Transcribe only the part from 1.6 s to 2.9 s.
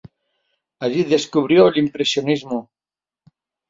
el Impresionismo.